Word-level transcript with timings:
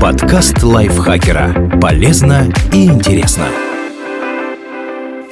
Подкаст 0.00 0.62
лайфхакера. 0.62 1.78
Полезно 1.80 2.52
и 2.70 2.84
интересно. 2.84 3.48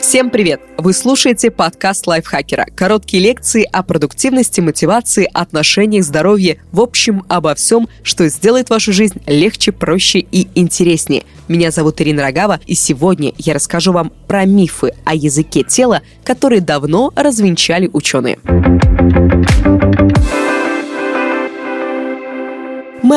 Всем 0.01 0.31
привет! 0.31 0.63
Вы 0.79 0.95
слушаете 0.95 1.51
подкаст 1.51 2.07
лайфхакера. 2.07 2.67
Короткие 2.75 3.23
лекции 3.23 3.69
о 3.71 3.83
продуктивности, 3.83 4.63
мотивации, 4.63 5.29
отношениях, 5.33 6.05
здоровье. 6.05 6.63
В 6.73 6.81
общем, 6.81 7.25
обо 7.29 7.55
всем, 7.55 7.89
что 8.03 8.27
сделает 8.29 8.71
вашу 8.71 8.95
жизнь 8.95 9.21
легче, 9.27 9.71
проще 9.71 10.21
и 10.21 10.49
интереснее. 10.55 11.25
Меня 11.47 11.71
зовут 11.71 12.01
Ирина 12.01 12.23
Рогава, 12.23 12.59
и 12.67 12.75
сегодня 12.75 13.35
я 13.37 13.53
расскажу 13.53 13.93
вам 13.93 14.13
про 14.27 14.47
мифы 14.47 14.95
о 15.05 15.15
языке 15.15 15.63
тела, 15.63 16.01
которые 16.25 16.63
давно 16.63 17.13
развенчали 17.15 17.91
ученые. 17.93 18.39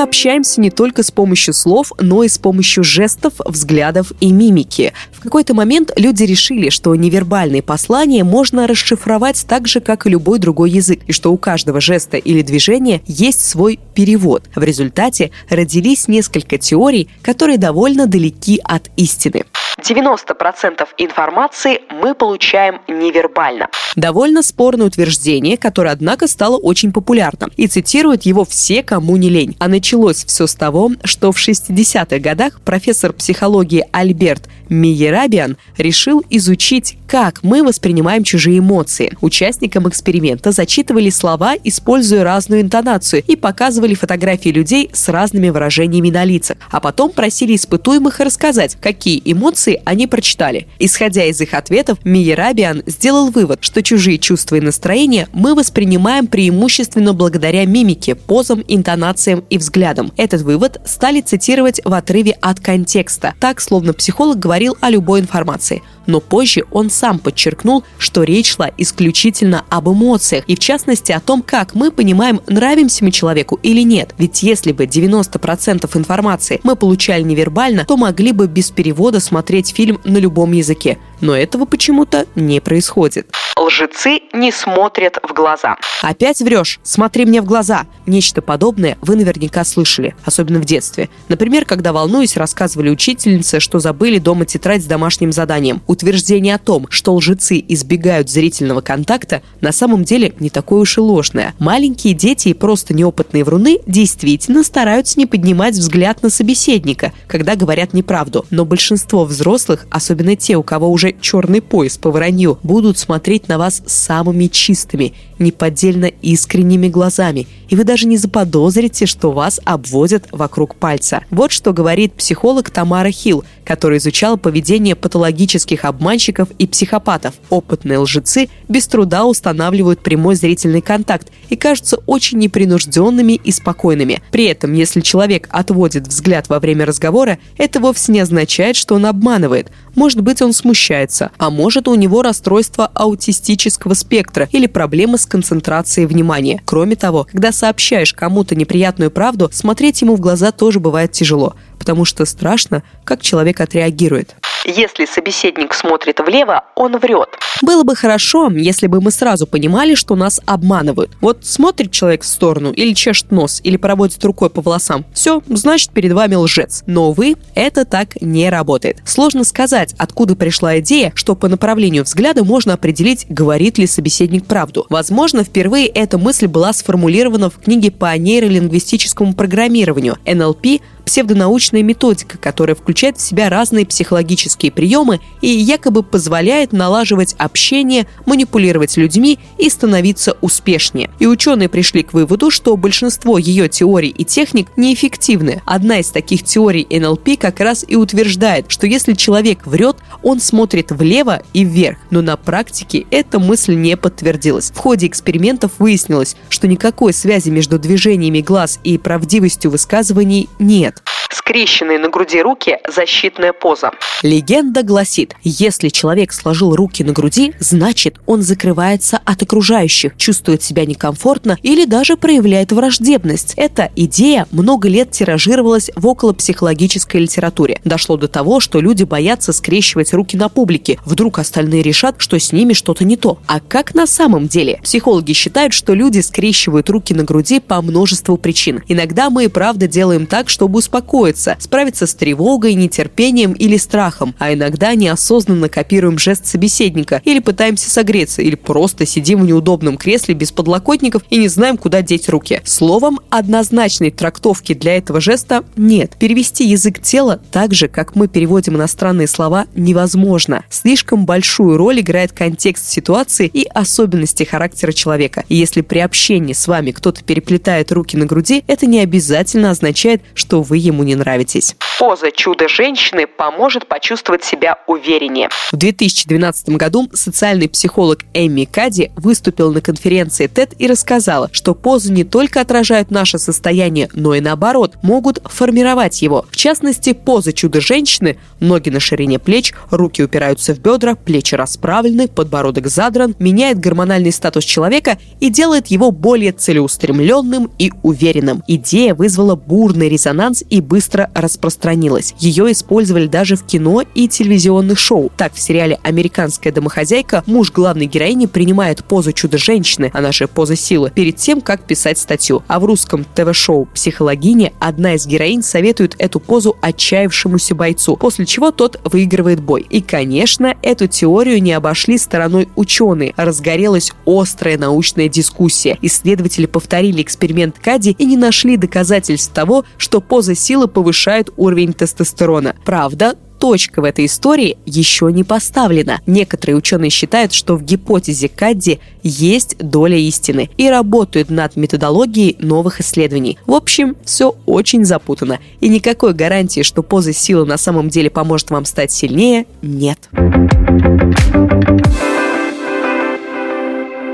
Общаемся 0.08 0.62
не 0.62 0.72
только 0.72 1.04
с 1.04 1.12
помощью 1.12 1.54
слов, 1.54 1.92
но 2.00 2.24
и 2.24 2.30
с 2.30 2.38
помощью 2.38 2.82
жестов, 2.82 3.34
взглядов 3.46 4.14
и 4.22 4.32
мимики. 4.32 4.94
В 5.12 5.20
какой-то 5.20 5.54
момент 5.54 5.92
люди 5.98 6.24
решили, 6.24 6.70
что 6.70 6.96
невербальные 6.96 7.62
послания 7.62 8.24
можно 8.24 8.68
расшифровать 8.68 9.46
так 9.46 9.68
же, 9.68 9.82
как 9.82 10.08
и 10.08 10.10
любой 10.10 10.40
другой 10.40 10.72
язык, 10.72 11.02
и 11.08 11.12
что 11.12 11.34
у 11.34 11.38
каждого 11.38 11.82
жеста 11.82 12.16
или 12.16 12.42
движения 12.42 13.02
есть 13.06 13.42
свой 13.42 13.80
перевод. 13.94 14.46
В 14.56 14.64
результате 14.64 15.32
родились 15.50 16.08
несколько 16.08 16.58
теорий, 16.58 17.10
которые 17.22 17.58
довольно 17.58 18.08
далеки 18.08 18.62
от 18.64 18.90
истины. 18.96 19.44
90% 19.90 20.88
информации 20.98 21.80
мы 21.90 22.14
получаем 22.14 22.82
невербально. 22.88 23.70
Довольно 23.96 24.44
спорное 24.44 24.88
утверждение, 24.88 25.58
которое, 25.58 25.92
однако, 25.92 26.28
стало 26.28 26.58
очень 26.58 26.92
популярным. 26.92 27.52
И 27.56 27.68
цитируют 27.68 28.24
его 28.24 28.44
все, 28.44 28.84
кому 28.84 29.16
не 29.18 29.30
лень. 29.30 29.56
А 29.60 29.68
началось 29.68 30.26
все 30.26 30.46
с 30.46 30.56
того, 30.56 30.92
что 31.04 31.32
в 31.32 31.38
60-х 31.38 32.20
годах 32.20 32.60
профессор 32.62 33.14
психологии 33.14 33.86
Альберт 33.92 34.50
Миерабиан 34.70 35.58
решил 35.78 36.24
изучить, 36.30 36.98
как 37.08 37.42
мы 37.44 37.64
воспринимаем 37.64 38.24
чужие 38.24 38.60
эмоции. 38.60 39.16
Участникам 39.22 39.88
эксперимента 39.88 40.52
зачитывали 40.52 41.10
слова, 41.10 41.56
используя 41.64 42.24
разную 42.24 42.62
интонацию, 42.62 43.24
и 43.26 43.36
показывали 43.36 43.94
фотографии 43.94 44.50
людей 44.50 44.90
с 44.92 45.08
разными 45.08 45.50
выражениями 45.50 46.10
на 46.10 46.26
лицах, 46.26 46.58
а 46.70 46.80
потом 46.82 47.12
просили 47.12 47.56
испытуемых 47.56 48.20
рассказать, 48.20 48.78
какие 48.80 49.22
эмоции 49.24 49.77
они 49.86 50.08
прочитали. 50.08 50.68
Исходя 50.80 51.26
из 51.26 51.40
их 51.42 51.54
ответов, 51.54 52.00
Миерабиан 52.04 52.84
сделал 52.86 53.32
вывод, 53.32 53.60
что 53.62 53.84
чужие 53.84 54.18
чувства 54.18 54.56
и 54.56 54.62
настроения 54.62 55.28
мы 55.34 55.56
воспринимаем 55.56 56.28
преимущественно 56.28 57.14
благодаря 57.14 57.66
мимике, 57.66 58.16
позам, 58.16 58.64
интонациям 58.68 59.44
и 59.50 59.58
взглядам. 59.58 60.12
Этот 60.18 60.42
вывод 60.42 60.82
стали 60.86 61.22
цитировать 61.22 61.82
в 61.84 61.94
отрыве 61.94 62.38
от 62.42 62.60
контекста, 62.60 63.34
так, 63.40 63.62
словно 63.62 63.94
психолог 63.94 64.40
говорил 64.40 64.78
о 64.82 64.90
любой 64.90 65.20
информации. 65.20 65.82
Но 66.08 66.22
позже 66.22 66.64
он 66.72 66.90
сам 66.90 67.20
подчеркнул, 67.20 67.84
что 68.00 68.24
речь 68.24 68.54
шла 68.54 68.72
исключительно 68.78 69.66
об 69.70 69.90
эмоциях 69.90 70.46
и 70.48 70.56
в 70.56 70.60
частности 70.60 71.12
о 71.12 71.20
том, 71.20 71.42
как 71.42 71.76
мы 71.76 71.92
понимаем, 71.92 72.42
нравимся 72.48 73.04
мы 73.04 73.12
человеку 73.12 73.60
или 73.62 73.82
нет. 73.82 74.16
Ведь 74.18 74.42
если 74.42 74.72
бы 74.72 74.86
90% 74.86 75.98
информации 75.98 76.62
мы 76.64 76.76
получали 76.76 77.24
невербально, 77.24 77.86
то 77.86 77.98
могли 77.98 78.32
бы 78.32 78.48
без 78.48 78.72
перевода 78.72 79.20
смотреть 79.20 79.57
фильм 79.66 80.00
на 80.04 80.18
любом 80.18 80.52
языке. 80.52 81.00
Но 81.22 81.36
этого 81.36 81.66
почему-то 81.66 82.28
не 82.36 82.60
происходит. 82.60 83.28
Лжецы 83.60 84.20
не 84.34 84.52
смотрят 84.52 85.18
в 85.28 85.34
глаза. 85.34 85.78
Опять 86.04 86.42
врешь, 86.42 86.80
смотри 86.84 87.26
мне 87.26 87.42
в 87.42 87.46
глаза. 87.46 87.88
Нечто 88.06 88.44
подобное 88.44 88.98
вы 89.02 89.16
наверняка 89.16 89.64
слышали, 89.64 90.16
особенно 90.24 90.60
в 90.60 90.66
детстве. 90.66 91.10
Например, 91.28 91.66
когда 91.66 91.92
волнуюсь, 91.92 92.38
рассказывали 92.38 92.92
учительнице, 92.92 93.60
что 93.60 93.80
забыли 93.80 94.20
дома 94.20 94.46
тетрадь 94.46 94.84
с 94.84 94.86
домашним 94.86 95.32
заданием. 95.32 95.82
Утверждение 95.88 96.54
о 96.54 96.60
том, 96.60 96.86
что 96.90 97.16
лжецы 97.16 97.64
избегают 97.68 98.30
зрительного 98.30 98.82
контакта, 98.82 99.42
на 99.60 99.72
самом 99.72 100.04
деле 100.04 100.36
не 100.40 100.52
такое 100.52 100.82
уж 100.82 100.98
и 100.98 101.02
ложное. 101.02 101.56
Маленькие 101.58 102.14
дети 102.14 102.50
и 102.50 102.54
просто 102.54 102.94
неопытные 102.94 103.44
вруны 103.44 103.80
действительно 103.88 104.64
стараются 104.64 105.20
не 105.20 105.26
поднимать 105.26 105.74
взгляд 105.74 106.22
на 106.22 106.30
собеседника, 106.30 107.12
когда 107.26 107.56
говорят 107.56 107.94
неправду. 107.94 108.46
Но 108.52 108.66
большинство 108.66 109.26
взрослых, 109.26 109.88
особенно 109.90 110.36
те, 110.36 110.58
у 110.58 110.64
кого 110.64 110.92
уже 110.92 111.16
черный 111.20 111.62
пояс 111.62 111.98
по 111.98 112.12
вранью, 112.12 112.60
будут 112.62 113.00
смотреть 113.00 113.47
на 113.48 113.58
вас 113.58 113.82
самыми 113.86 114.48
чистыми, 114.48 115.14
неподдельно 115.40 116.06
искренними 116.06 116.88
глазами, 116.88 117.48
и 117.70 117.76
вы 117.76 117.84
даже 117.84 118.08
не 118.08 118.18
заподозрите, 118.18 119.06
что 119.06 119.32
вас 119.32 119.60
обводят 119.64 120.28
вокруг 120.32 120.76
пальца. 120.76 121.24
Вот 121.30 121.52
что 121.52 121.74
говорит 121.74 122.14
психолог 122.14 122.70
Тамара 122.70 123.12
Хилл, 123.12 123.44
который 123.64 123.98
изучал 123.98 124.38
поведение 124.38 124.96
патологических 124.96 125.86
обманщиков 125.86 126.50
и 126.58 126.68
психопатов. 126.68 127.36
Опытные 127.50 128.00
лжецы 128.00 128.50
без 128.68 128.88
труда 128.88 129.26
устанавливают 129.26 130.02
прямой 130.02 130.36
зрительный 130.36 130.82
контакт 130.82 131.30
и 131.50 131.56
кажутся 131.56 131.98
очень 132.06 132.38
непринужденными 132.40 133.34
и 133.34 133.52
спокойными. 133.52 134.22
При 134.32 134.46
этом, 134.46 134.74
если 134.74 135.02
человек 135.02 135.48
отводит 135.52 136.08
взгляд 136.08 136.50
во 136.50 136.60
время 136.60 136.86
разговора, 136.86 137.40
это 137.58 137.80
вовсе 137.80 138.12
не 138.12 138.20
означает, 138.20 138.76
что 138.76 138.96
он 138.96 139.06
обманывает. 139.06 139.72
Может 139.96 140.22
быть, 140.22 140.42
он 140.42 140.54
смущается, 140.54 141.32
а 141.38 141.50
может, 141.50 141.88
у 141.88 141.96
него 141.96 142.22
расстройство 142.22 142.90
аутистического 142.94 143.96
спектра 143.96 144.48
или 144.52 144.68
проблемы 144.68 145.18
с 145.18 145.26
концентрацией 145.26 146.06
внимания. 146.06 146.62
Кроме 146.66 146.96
того, 146.96 147.28
когда 147.32 147.52
сообщаешь 147.58 148.14
кому-то 148.14 148.56
неприятную 148.56 149.12
правду, 149.12 149.50
смотреть 149.52 150.02
ему 150.02 150.16
в 150.16 150.20
глаза 150.20 150.52
тоже 150.52 150.80
бывает 150.80 151.12
тяжело, 151.12 151.56
потому 151.78 152.06
что 152.06 152.26
страшно, 152.26 152.84
как 153.04 153.22
человек 153.22 153.62
отреагирует. 153.62 154.36
Если 154.66 155.06
собеседник 155.06 155.74
смотрит 155.74 156.20
влево, 156.20 156.66
он 156.76 156.98
врет. 156.98 157.30
Было 157.62 157.84
бы 157.84 157.96
хорошо, 157.96 158.50
если 158.52 158.88
бы 158.88 159.00
мы 159.02 159.12
сразу 159.12 159.48
понимали, 159.48 159.96
что 159.96 160.16
нас 160.16 160.42
обманывают. 160.46 161.12
Вот 161.22 161.46
смотрит 161.46 161.92
человек 161.92 162.24
в 162.24 162.28
сторону, 162.28 162.72
или 162.72 162.94
чешет 162.94 163.32
нос, 163.32 163.62
или 163.64 163.78
проводит 163.78 164.24
рукой 164.26 164.50
по 164.50 164.62
волосам. 164.62 165.06
Все, 165.14 165.42
значит, 165.48 165.92
перед 165.92 166.12
вами 166.12 166.36
лжец. 166.36 166.84
Но, 166.86 167.10
увы, 167.10 167.36
это 167.56 167.86
так 167.86 168.22
не 168.22 168.50
работает. 168.50 168.98
Сложно 169.06 169.44
сказать, 169.44 169.96
откуда 169.98 170.36
пришла 170.36 170.80
идея, 170.80 171.14
что 171.16 171.36
по 171.36 171.48
направлению 171.48 172.04
взгляда 172.04 172.44
можно 172.44 172.74
определить, 172.74 173.26
говорит 173.30 173.78
ли 173.78 173.88
собеседник 173.88 174.46
правду. 174.46 174.86
Возможно, 174.90 175.44
впервые 175.44 175.88
эта 175.88 176.18
мысль 176.18 176.48
была 176.48 176.74
сформулирована 176.74 177.50
в 177.50 177.60
книге 177.60 177.90
по 177.90 178.16
нейролингвистическому 178.18 179.34
программированию 179.34 180.18
NLP 180.26 180.82
псевдонаучная 181.08 181.84
методика, 181.84 182.38
которая 182.38 182.76
включает 182.76 183.18
в 183.18 183.22
себя 183.22 183.50
разные 183.50 183.86
психологические 183.86 184.74
приемы 184.74 185.22
и 185.40 185.48
якобы 185.48 186.04
позволяет 186.04 186.74
налаживать 186.74 187.34
общение, 187.38 188.08
манипулировать 188.26 188.98
людьми 188.98 189.40
и 189.58 189.70
становиться 189.70 190.38
успешнее. 190.42 191.10
И 191.20 191.26
ученые 191.26 191.70
пришли 191.70 192.04
к 192.04 192.12
выводу, 192.12 192.52
что 192.52 192.76
большинство 192.76 193.38
ее 193.38 193.70
теорий 193.70 194.10
и 194.10 194.26
техник 194.26 194.68
неэффективны. 194.76 195.62
Одна 195.66 196.00
из 196.00 196.10
таких 196.10 196.44
теорий 196.44 196.86
НЛП 196.90 197.40
как 197.40 197.62
раз 197.62 197.86
и 197.88 197.96
утверждает, 197.96 198.66
что 198.68 198.86
если 198.86 199.14
человек 199.14 199.66
врет, 199.66 199.96
он 200.24 200.42
смотрит 200.42 200.92
влево 200.92 201.42
и 201.54 201.64
вверх. 201.64 202.00
Но 202.10 202.22
на 202.22 202.36
практике 202.36 203.06
эта 203.12 203.40
мысль 203.40 203.76
не 203.76 203.96
подтвердилась. 203.96 204.72
В 204.72 204.78
ходе 204.78 205.08
экспериментов 205.08 205.72
выяснилось, 205.80 206.36
что 206.50 206.68
никакой 206.68 207.14
связи 207.14 207.50
между 207.50 207.80
движениями 207.80 208.42
глаз 208.42 208.80
и 208.84 208.98
правдивостью 208.98 209.72
высказываний 209.72 210.50
нет. 210.60 210.97
Скрещенные 211.30 212.00
на 212.00 212.10
груди 212.10 212.42
руки– 212.42 212.78
защитная 212.88 213.54
поза. 213.54 213.92
Легенда 214.24 214.84
гласит, 214.84 215.36
если 215.44 215.90
человек 215.90 216.32
сложил 216.32 216.76
руки 216.76 217.04
на 217.04 217.14
груди, 217.14 217.54
значит, 217.60 218.18
он 218.26 218.42
закрывается 218.42 219.20
от 219.24 219.42
окружающих, 219.44 220.16
чувствует 220.18 220.64
себя 220.64 220.86
некомфортно 220.86 221.58
или 221.62 221.86
даже 221.86 222.18
проявляет 222.18 222.72
враждебность. 222.72 223.54
Эта 223.58 223.92
идея 223.96 224.48
много 224.52 224.88
лет 224.90 225.12
тиражировалась 225.12 225.92
в 225.96 226.08
околопсихологической 226.08 227.22
литературе. 227.22 227.80
Дошло 227.84 228.18
до 228.18 228.28
того, 228.28 228.60
что 228.60 228.80
люди 228.80 229.04
боятся 229.04 229.54
скрещивать 229.54 230.14
руки 230.14 230.38
на 230.38 230.50
публике. 230.50 230.98
Вдруг 231.06 231.40
остальные 231.40 231.84
решат, 231.84 232.16
что 232.18 232.40
с 232.40 232.52
ними 232.52 232.74
что-то 232.74 233.04
не 233.04 233.18
то. 233.18 233.40
А 233.48 233.60
как 233.60 233.94
на 233.94 234.08
самом 234.08 234.48
деле? 234.48 234.80
Психологи 234.84 235.34
считают, 235.34 235.74
что 235.74 235.94
люди 235.94 236.20
скрещивают 236.20 236.90
руки 236.90 237.14
на 237.14 237.24
груди 237.24 237.60
по 237.60 237.82
множеству 237.82 238.38
причин. 238.38 238.84
Иногда 238.88 239.30
мы 239.30 239.46
и 239.46 239.48
правда 239.48 239.88
делаем 239.88 240.26
так, 240.26 240.50
чтобы 240.50 240.80
успокоиться, 240.80 241.17
справиться 241.60 242.06
с 242.06 242.14
тревогой, 242.14 242.74
нетерпением 242.74 243.54
или 243.54 243.78
страхом, 243.78 244.36
а 244.40 244.54
иногда 244.54 244.96
неосознанно 244.96 245.70
копируем 245.70 246.18
жест 246.18 246.46
собеседника 246.46 247.22
или 247.26 247.40
пытаемся 247.40 247.90
согреться, 247.90 248.42
или 248.42 248.56
просто 248.56 249.06
сидим 249.06 249.42
в 249.42 249.46
неудобном 249.46 249.98
кресле 249.98 250.34
без 250.34 250.52
подлокотников 250.52 251.24
и 251.30 251.38
не 251.38 251.48
знаем, 251.48 251.78
куда 251.78 252.02
деть 252.02 252.30
руки. 252.30 252.62
Словом, 252.66 253.20
однозначной 253.30 254.12
трактовки 254.12 254.74
для 254.74 254.98
этого 254.98 255.20
жеста 255.22 255.64
нет. 255.76 256.16
Перевести 256.20 256.66
язык 256.66 257.02
тела 257.02 257.42
так 257.52 257.74
же, 257.74 257.88
как 257.88 258.16
мы 258.16 258.28
переводим 258.28 258.76
иностранные 258.76 259.28
слова, 259.28 259.66
невозможно. 259.76 260.64
Слишком 260.70 261.26
большую 261.26 261.78
роль 261.78 262.02
играет 262.02 262.32
контекст 262.32 262.90
ситуации 262.90 263.50
и 263.52 263.66
особенности 263.74 264.44
характера 264.44 264.92
человека. 264.92 265.46
И 265.50 265.56
если 265.56 265.82
при 265.82 266.00
общении 266.00 266.54
с 266.54 266.68
вами 266.68 266.92
кто-то 266.92 267.24
переплетает 267.24 267.92
руки 267.92 268.18
на 268.18 268.26
груди, 268.26 268.64
это 268.68 268.86
не 268.86 269.00
обязательно 269.00 269.72
означает, 269.72 270.22
что 270.34 270.62
вы 270.62 270.78
ему 270.78 271.04
не 271.08 271.16
нравитесь. 271.16 271.76
Поза 271.98 272.32
чудо-женщины 272.32 273.26
поможет 273.26 273.88
почувствовать 273.88 274.44
себя 274.44 274.78
увереннее. 274.86 275.50
В 275.72 275.76
2012 275.76 276.70
году 276.70 277.10
социальный 277.14 277.68
психолог 277.68 278.20
Эми 278.36 278.66
Кади 278.66 279.12
выступила 279.16 279.72
на 279.72 279.82
конференции 279.82 280.48
TED 280.48 280.76
и 280.78 280.86
рассказала, 280.86 281.50
что 281.52 281.74
позы 281.74 282.14
не 282.14 282.24
только 282.24 282.62
отражают 282.62 283.10
наше 283.10 283.40
состояние, 283.40 284.10
но 284.14 284.36
и 284.36 284.42
наоборот, 284.42 284.98
могут 285.02 285.40
формировать 285.46 286.22
его. 286.22 286.46
В 286.52 286.56
частности, 286.56 287.14
поза 287.14 287.52
чудо-женщины– 287.52 288.38
ноги 288.60 288.90
на 288.90 289.00
ширине 289.00 289.40
плеч, 289.40 289.74
руки 289.90 290.22
упираются 290.22 290.76
в 290.76 290.80
бедра, 290.80 291.16
плечи 291.16 291.56
расправлены, 291.56 292.28
подбородок 292.28 292.88
задран, 292.88 293.36
меняет 293.40 293.80
гормональный 293.80 294.32
статус 294.32 294.66
человека 294.66 295.18
и 295.40 295.50
делает 295.50 295.88
его 295.88 296.12
более 296.12 296.52
целеустремленным 296.52 297.72
и 297.80 297.92
уверенным. 298.04 298.64
Идея 298.68 299.16
вызвала 299.16 299.56
бурный 299.56 300.10
резонанс 300.10 300.64
и 300.70 300.82
быстро 300.82 300.97
распространилась. 301.34 302.34
Ее 302.40 302.72
использовали 302.72 303.28
даже 303.28 303.56
в 303.56 303.64
кино 303.64 304.04
и 304.14 304.28
телевизионных 304.28 305.00
шоу. 305.00 305.32
Так, 305.38 305.54
в 305.54 305.60
сериале 305.60 306.00
«Американская 306.04 306.74
домохозяйка» 306.74 307.44
муж 307.46 307.72
главной 307.72 308.06
героини 308.06 308.46
принимает 308.46 309.04
позу 309.04 309.32
чудо-женщины, 309.32 310.12
она 310.14 310.32
же 310.32 310.48
поза 310.48 310.76
силы, 310.76 311.12
перед 311.14 311.38
тем, 311.38 311.62
как 311.62 311.84
писать 311.84 312.18
статью. 312.18 312.64
А 312.68 312.80
в 312.80 312.86
русском 312.86 313.26
ТВ-шоу 313.36 313.86
«Психологиня» 313.94 314.74
одна 314.80 315.16
из 315.16 315.26
героинь 315.26 315.64
советует 315.64 316.16
эту 316.18 316.40
позу 316.40 316.78
отчаявшемуся 316.82 317.76
бойцу, 317.76 318.16
после 318.16 318.46
чего 318.46 318.72
тот 318.72 319.00
выигрывает 319.04 319.62
бой. 319.62 319.86
И, 319.90 320.02
конечно, 320.02 320.76
эту 320.82 321.08
теорию 321.08 321.62
не 321.62 321.74
обошли 321.74 322.18
стороной 322.18 322.70
ученые. 322.76 323.34
Разгорелась 323.38 324.12
острая 324.26 324.78
научная 324.78 325.30
дискуссия. 325.30 325.98
Исследователи 326.02 326.66
повторили 326.66 327.22
эксперимент 327.22 327.76
Кади 327.80 328.12
и 328.18 328.26
не 328.26 328.38
нашли 328.38 328.78
доказательств 328.78 329.54
того, 329.54 329.86
что 329.98 330.22
поза 330.22 330.56
силы 330.56 330.87
повышает 330.88 331.52
уровень 331.58 331.94
тестостерона. 331.94 332.76
Правда, 332.86 333.36
точка 333.60 334.02
в 334.02 334.06
этой 334.06 334.26
истории 334.26 334.78
еще 334.86 335.32
не 335.32 335.44
поставлена. 335.44 336.22
Некоторые 336.26 336.76
ученые 336.76 337.10
считают, 337.10 337.54
что 337.54 337.76
в 337.76 337.84
гипотезе 337.84 338.50
Кадди 338.50 339.00
есть 339.24 339.78
доля 339.78 340.18
истины 340.18 340.70
и 340.78 340.90
работают 340.90 341.50
над 341.50 341.76
методологией 341.76 342.56
новых 342.60 343.02
исследований. 343.02 343.58
В 343.66 343.74
общем, 343.74 344.16
все 344.24 344.56
очень 344.66 345.06
запутано. 345.06 345.60
И 345.80 345.90
никакой 345.90 346.34
гарантии, 346.34 346.82
что 346.82 347.04
поза 347.04 347.34
силы 347.34 347.66
на 347.66 347.78
самом 347.78 348.10
деле 348.10 348.30
поможет 348.30 348.70
вам 348.70 348.86
стать 348.86 349.12
сильнее, 349.12 349.66
нет. 349.82 350.30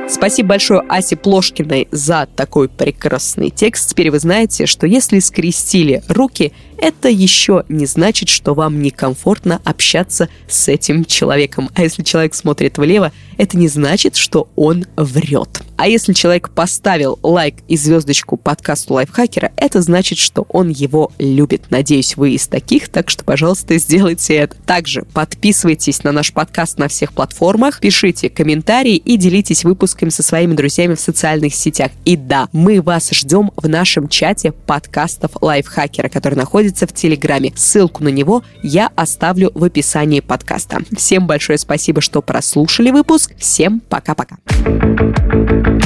Спасибо 0.10 0.50
большое 0.50 0.82
Асе 0.90 1.16
Плошкиной 1.16 1.88
за 1.92 2.28
такой 2.36 2.70
прекрасный 2.70 3.50
текст. 3.50 3.90
Теперь 3.90 4.12
вы 4.12 4.20
знаете, 4.20 4.66
что 4.66 4.86
если 4.86 5.20
скрестили 5.20 6.04
руки, 6.08 6.54
это 6.84 7.08
еще 7.08 7.64
не 7.70 7.86
значит, 7.86 8.28
что 8.28 8.54
вам 8.54 8.82
некомфортно 8.82 9.62
общаться 9.64 10.28
с 10.50 10.68
этим 10.68 11.06
человеком. 11.06 11.70
А 11.76 11.84
если 11.84 12.04
человек 12.04 12.36
смотрит 12.36 12.78
влево, 12.78 13.14
это 13.38 13.58
не 13.58 13.70
значит, 13.70 14.18
что 14.18 14.50
он 14.58 14.86
врет. 14.98 15.62
А 15.78 15.88
если 15.88 16.14
человек 16.14 16.50
поставил 16.50 17.18
лайк 17.24 17.56
и 17.68 17.78
звездочку 17.78 18.38
подкасту 18.38 18.96
лайфхакера, 18.96 19.52
это 19.56 19.82
значит, 19.82 20.18
что 20.18 20.46
он 20.50 20.70
его 20.70 21.12
любит. 21.18 21.64
Надеюсь, 21.70 22.16
вы 22.18 22.32
из 22.32 22.48
таких, 22.48 22.90
так 22.90 23.10
что, 23.10 23.24
пожалуйста, 23.24 23.78
сделайте 23.78 24.36
это. 24.36 24.56
Также 24.66 25.04
подписывайтесь 25.14 26.04
на 26.04 26.12
наш 26.12 26.32
подкаст 26.34 26.78
на 26.78 26.90
всех 26.90 27.14
платформах, 27.14 27.80
пишите 27.80 28.30
комментарии 28.30 28.96
и 28.98 29.18
делитесь 29.18 29.64
выпусками 29.64 30.10
со 30.10 30.22
своими 30.22 30.54
друзьями 30.54 30.96
в 30.96 31.00
социальных 31.00 31.56
сетях. 31.56 31.92
И 32.06 32.18
да, 32.18 32.50
мы 32.52 32.82
вас 32.82 33.10
ждем 33.12 33.52
в 33.56 33.68
нашем 33.68 34.10
чате 34.10 34.52
подкастов 34.52 35.32
лайфхакера, 35.42 36.10
который 36.10 36.36
находится 36.74 36.88
в 36.88 36.94
Телеграме. 36.94 37.54
Ссылку 37.56 38.04
на 38.04 38.10
него 38.10 38.44
я 38.64 38.90
оставлю 38.96 39.52
в 39.54 39.64
описании 39.64 40.20
подкаста. 40.20 40.80
Всем 40.96 41.28
большое 41.28 41.58
спасибо, 41.58 42.02
что 42.02 42.22
прослушали 42.22 42.92
выпуск. 42.92 43.34
Всем 43.38 43.80
пока-пока. 43.80 44.38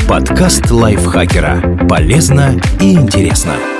Подкаст 0.07 0.71
лайфхакера. 0.71 1.85
Полезно 1.87 2.59
и 2.79 2.93
интересно. 2.93 3.76